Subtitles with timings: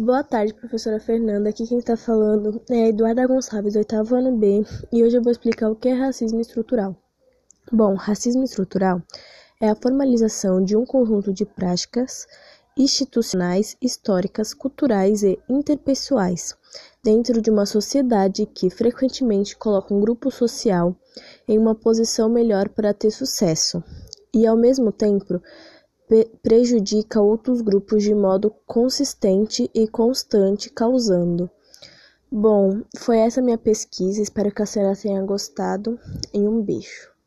[0.00, 1.48] Boa tarde, professora Fernanda.
[1.48, 5.32] Aqui quem está falando é a Eduarda Gonçalves, oitavo ano B, e hoje eu vou
[5.32, 6.94] explicar o que é racismo estrutural.
[7.72, 9.02] Bom, racismo estrutural
[9.60, 12.28] é a formalização de um conjunto de práticas
[12.76, 16.56] institucionais, históricas, culturais e interpessoais
[17.02, 20.94] dentro de uma sociedade que frequentemente coloca um grupo social
[21.48, 23.82] em uma posição melhor para ter sucesso
[24.32, 25.42] e, ao mesmo tempo,
[26.42, 31.50] prejudica outros grupos de modo consistente e constante, causando.
[32.30, 34.22] Bom, foi essa minha pesquisa.
[34.22, 35.98] Espero que a senhora tenha gostado
[36.32, 37.17] e um beijo.